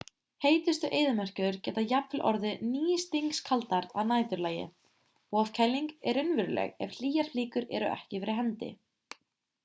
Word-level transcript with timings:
heitustu 0.43 0.87
eyðimerkur 0.99 1.57
geta 1.65 1.81
jafnvel 1.89 2.21
orðið 2.29 2.63
nístingskaldar 2.69 3.87
að 4.03 4.09
næturlagi 4.11 4.63
ofkæling 5.41 5.91
er 6.13 6.19
raunveruleg 6.21 6.73
ef 6.87 6.95
hlýjar 7.01 7.29
flíkur 7.35 7.69
eru 7.81 7.89
ekki 7.97 8.23
fyrir 8.25 8.39
hendi 8.41 8.71